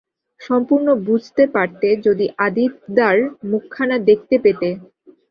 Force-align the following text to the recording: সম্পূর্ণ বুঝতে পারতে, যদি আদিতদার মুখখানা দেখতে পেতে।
সম্পূর্ণ 0.41 0.87
বুঝতে 1.05 1.43
পারতে, 1.55 1.87
যদি 2.05 2.25
আদিতদার 2.45 3.17
মুখখানা 3.51 3.97
দেখতে 4.09 4.35
পেতে। 4.43 4.69